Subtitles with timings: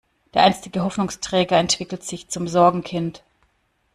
[0.33, 3.21] Der einstige Hoffnungsträger entwickelt sich zum Sorgenkind.